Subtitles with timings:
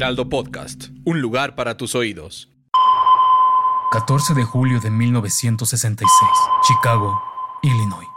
[0.00, 2.48] Heraldo Podcast, un lugar para tus oídos.
[3.92, 6.08] 14 de julio de 1966,
[6.66, 7.20] Chicago,
[7.62, 8.08] Illinois.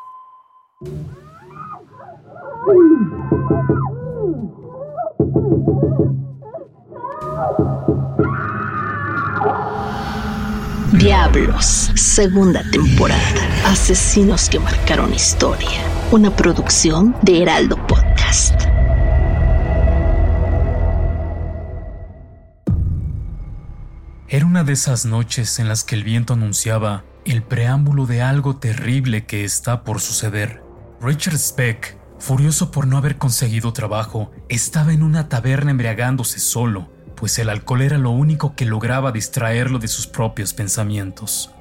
[10.94, 11.66] Diablos,
[11.96, 13.20] segunda temporada.
[13.66, 15.68] Asesinos que marcaron historia.
[16.14, 18.73] Una producción de Heraldo Podcast.
[24.34, 28.56] Era una de esas noches en las que el viento anunciaba el preámbulo de algo
[28.56, 30.64] terrible que está por suceder.
[31.00, 37.38] Richard Speck, furioso por no haber conseguido trabajo, estaba en una taberna embriagándose solo, pues
[37.38, 41.52] el alcohol era lo único que lograba distraerlo de sus propios pensamientos.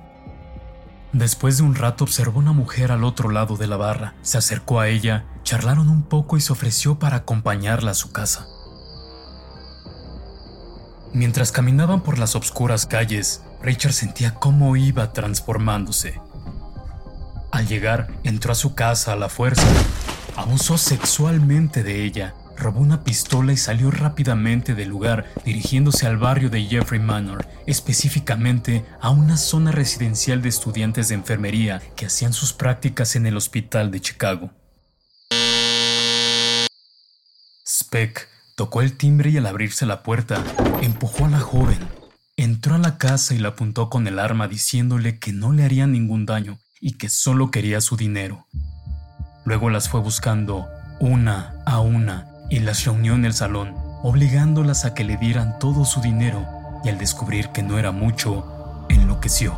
[1.12, 4.80] Después de un rato observó una mujer al otro lado de la barra, se acercó
[4.80, 8.46] a ella, charlaron un poco y se ofreció para acompañarla a su casa.
[11.14, 16.18] Mientras caminaban por las oscuras calles, Richard sentía cómo iba transformándose.
[17.50, 19.66] Al llegar, entró a su casa a la fuerza,
[20.36, 26.48] abusó sexualmente de ella, robó una pistola y salió rápidamente del lugar, dirigiéndose al barrio
[26.48, 32.55] de Jeffrey Manor, específicamente a una zona residencial de estudiantes de enfermería que hacían sus
[32.55, 34.50] prácticas en el hospital de Chicago.
[37.66, 40.42] Speck tocó el timbre y al abrirse la puerta,
[40.83, 41.78] empujó a la joven.
[42.36, 45.86] Entró a la casa y la apuntó con el arma diciéndole que no le haría
[45.86, 48.46] ningún daño y que solo quería su dinero.
[49.45, 50.67] Luego las fue buscando
[51.01, 55.85] una a una y las reunió en el salón, obligándolas a que le dieran todo
[55.85, 56.46] su dinero
[56.85, 59.55] y al descubrir que no era mucho, enloqueció.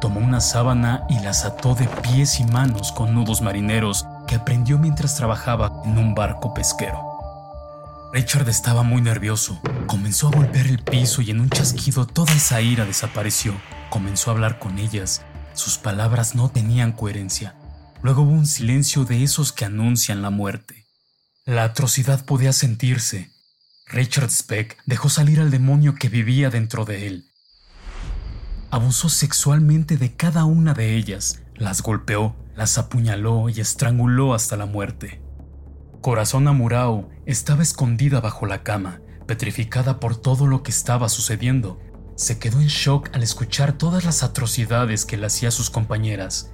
[0.00, 4.78] Tomó una sábana y las ató de pies y manos con nudos marineros que aprendió
[4.78, 7.11] mientras trabajaba en un barco pesquero.
[8.12, 9.58] Richard estaba muy nervioso.
[9.86, 13.58] Comenzó a golpear el piso y en un chasquido toda esa ira desapareció.
[13.88, 15.22] Comenzó a hablar con ellas.
[15.54, 17.54] Sus palabras no tenían coherencia.
[18.02, 20.84] Luego hubo un silencio de esos que anuncian la muerte.
[21.46, 23.32] La atrocidad podía sentirse.
[23.86, 27.30] Richard Speck dejó salir al demonio que vivía dentro de él.
[28.70, 34.66] Abusó sexualmente de cada una de ellas, las golpeó, las apuñaló y estranguló hasta la
[34.66, 35.21] muerte.
[36.02, 41.78] Corazón Amurao estaba escondida bajo la cama, petrificada por todo lo que estaba sucediendo.
[42.16, 46.50] Se quedó en shock al escuchar todas las atrocidades que le hacía sus compañeras.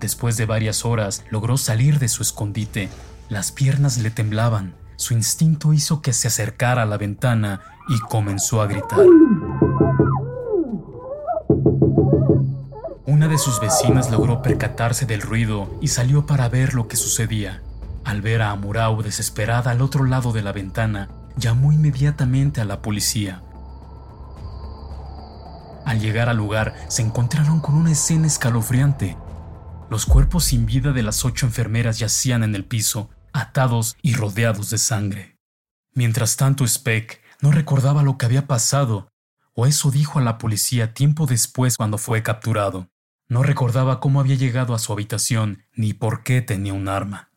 [0.00, 2.88] Después de varias horas logró salir de su escondite.
[3.28, 4.74] Las piernas le temblaban.
[4.96, 7.60] Su instinto hizo que se acercara a la ventana
[7.90, 9.04] y comenzó a gritar.
[13.04, 17.60] Una de sus vecinas logró percatarse del ruido y salió para ver lo que sucedía.
[18.04, 22.82] Al ver a Amurao desesperada al otro lado de la ventana, llamó inmediatamente a la
[22.82, 23.42] policía.
[25.84, 29.16] Al llegar al lugar, se encontraron con una escena escalofriante.
[29.90, 34.70] Los cuerpos sin vida de las ocho enfermeras yacían en el piso, atados y rodeados
[34.70, 35.38] de sangre.
[35.94, 39.08] Mientras tanto, Speck no recordaba lo que había pasado,
[39.54, 42.88] o eso dijo a la policía tiempo después cuando fue capturado.
[43.28, 47.31] No recordaba cómo había llegado a su habitación ni por qué tenía un arma.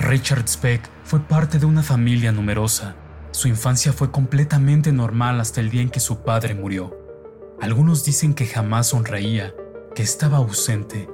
[0.00, 2.96] Richard Speck fue parte de una familia numerosa.
[3.32, 6.96] Su infancia fue completamente normal hasta el día en que su padre murió.
[7.60, 9.54] Algunos dicen que jamás sonreía,
[9.94, 11.06] que estaba ausente,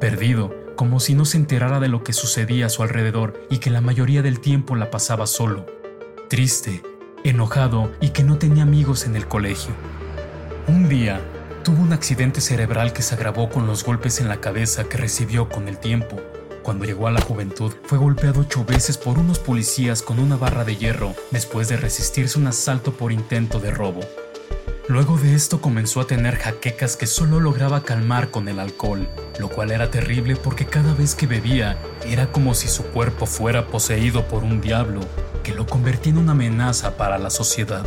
[0.00, 3.70] perdido, como si no se enterara de lo que sucedía a su alrededor y que
[3.70, 5.64] la mayoría del tiempo la pasaba solo,
[6.28, 6.82] triste,
[7.22, 9.72] enojado y que no tenía amigos en el colegio.
[10.66, 11.20] Un día,
[11.62, 15.48] tuvo un accidente cerebral que se agravó con los golpes en la cabeza que recibió
[15.48, 16.20] con el tiempo.
[16.66, 20.64] Cuando llegó a la juventud, fue golpeado ocho veces por unos policías con una barra
[20.64, 24.00] de hierro después de resistirse un asalto por intento de robo.
[24.88, 29.08] Luego de esto comenzó a tener jaquecas que solo lograba calmar con el alcohol,
[29.38, 33.68] lo cual era terrible porque cada vez que bebía era como si su cuerpo fuera
[33.68, 35.02] poseído por un diablo
[35.44, 37.86] que lo convertía en una amenaza para la sociedad.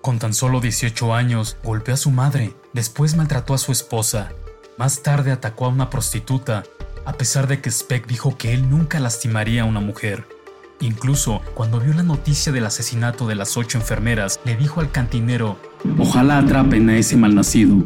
[0.00, 4.32] Con tan solo 18 años, golpeó a su madre, después maltrató a su esposa,
[4.78, 6.64] más tarde atacó a una prostituta
[7.04, 10.26] a pesar de que Speck dijo que él nunca lastimaría a una mujer.
[10.80, 15.56] Incluso cuando vio la noticia del asesinato de las ocho enfermeras, le dijo al cantinero,
[15.98, 17.84] ojalá atrapen a ese malnacido.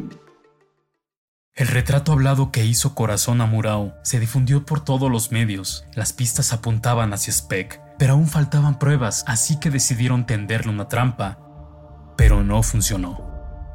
[1.55, 5.85] El retrato hablado que hizo Corazón a Murao se difundió por todos los medios.
[5.95, 11.39] Las pistas apuntaban hacia Speck, pero aún faltaban pruebas, así que decidieron tenderle una trampa.
[12.17, 13.27] Pero no funcionó.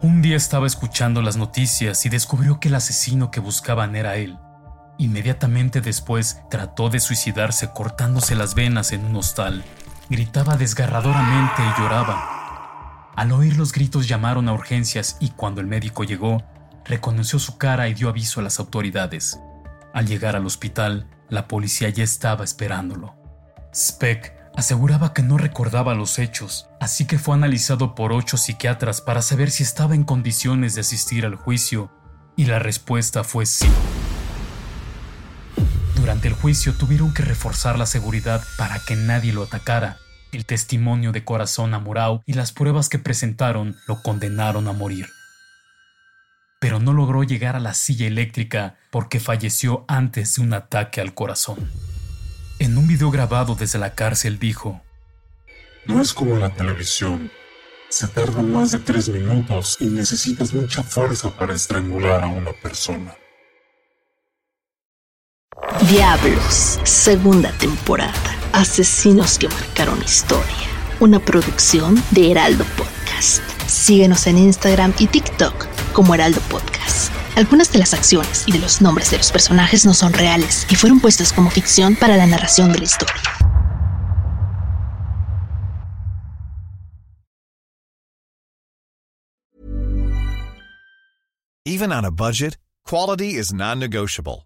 [0.04, 4.38] Un día estaba escuchando las noticias y descubrió que el asesino que buscaban era él.
[4.98, 9.64] Inmediatamente después trató de suicidarse cortándose las venas en un hostal.
[10.10, 13.12] Gritaba desgarradoramente y lloraba.
[13.16, 16.44] Al oír los gritos llamaron a urgencias y cuando el médico llegó,
[16.86, 19.40] reconoció su cara y dio aviso a las autoridades.
[19.94, 23.16] Al llegar al hospital, la policía ya estaba esperándolo.
[23.74, 29.22] Speck aseguraba que no recordaba los hechos, así que fue analizado por ocho psiquiatras para
[29.22, 31.92] saber si estaba en condiciones de asistir al juicio,
[32.36, 33.68] y la respuesta fue sí.
[36.22, 39.98] Durante el juicio tuvieron que reforzar la seguridad para que nadie lo atacara.
[40.32, 45.10] El testimonio de Corazón Amorao y las pruebas que presentaron lo condenaron a morir.
[46.60, 51.16] Pero no logró llegar a la silla eléctrica porque falleció antes de un ataque al
[51.16, 51.72] corazón.
[52.60, 54.80] En un video grabado desde la cárcel dijo,
[55.88, 57.32] No es como la televisión.
[57.90, 63.16] Se tarda más de tres minutos y necesitas mucha fuerza para estrangular a una persona.
[65.90, 68.14] Diablos, segunda temporada.
[68.54, 70.46] Asesinos que marcaron historia.
[71.00, 73.42] Una producción de Heraldo Podcast.
[73.68, 77.12] Síguenos en Instagram y TikTok como Heraldo Podcast.
[77.36, 80.76] Algunas de las acciones y de los nombres de los personajes no son reales y
[80.76, 83.16] fueron puestos como ficción para la narración de la historia.
[91.66, 94.46] Even on a budget, quality is non-negotiable.